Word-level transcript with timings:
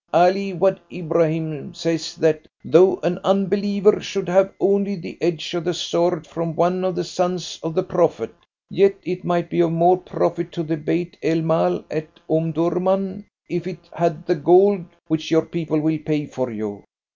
"Ali 0.15 0.51
Wad 0.53 0.79
Ibrahim 0.91 1.75
says 1.75 2.15
that 2.15 2.47
though 2.65 2.95
an 3.03 3.19
unbeliever 3.23 4.01
should 4.01 4.27
have 4.29 4.51
only 4.59 4.95
the 4.95 5.15
edge 5.21 5.53
of 5.53 5.63
the 5.65 5.75
sword 5.75 6.25
from 6.25 6.55
one 6.55 6.83
of 6.83 6.95
the 6.95 7.03
sons 7.03 7.59
of 7.61 7.75
the 7.75 7.83
Prophet, 7.83 8.33
yet 8.67 8.95
it 9.03 9.23
might 9.23 9.47
be 9.51 9.59
of 9.61 9.71
more 9.73 9.97
profit 9.99 10.51
to 10.53 10.63
the 10.63 10.75
beit 10.77 11.17
el 11.21 11.43
mal 11.43 11.85
at 11.91 12.07
Omdurman 12.27 13.27
if 13.47 13.67
it 13.67 13.77
had 13.93 14.25
the 14.25 14.33
gold 14.33 14.85
which 15.05 15.29
your 15.29 15.45
people 15.45 15.79
will 15.79 15.99
pay 15.99 16.25
for 16.25 16.49
you. 16.49 16.83